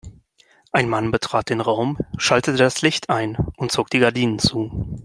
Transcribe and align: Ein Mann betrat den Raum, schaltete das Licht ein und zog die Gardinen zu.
Ein 0.71 0.89
Mann 0.89 1.11
betrat 1.11 1.51
den 1.51 1.61
Raum, 1.61 1.99
schaltete 2.17 2.57
das 2.57 2.81
Licht 2.81 3.11
ein 3.11 3.35
und 3.57 3.71
zog 3.71 3.91
die 3.91 3.99
Gardinen 3.99 4.39
zu. 4.39 4.97